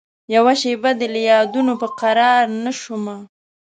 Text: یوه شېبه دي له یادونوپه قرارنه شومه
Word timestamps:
یوه 0.35 0.53
شېبه 0.61 0.91
دي 0.99 1.07
له 1.13 1.19
یادونوپه 1.29 1.87
قرارنه 1.99 2.71
شومه 2.81 3.15